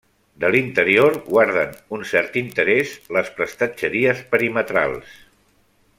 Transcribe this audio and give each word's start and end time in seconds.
De 0.43 0.47
l'interior 0.53 1.17
guarden 1.27 1.75
un 1.97 2.07
cert 2.13 2.39
interès 2.43 2.95
les 3.19 3.29
prestatgeries 3.37 4.25
perimetrals. 4.33 5.17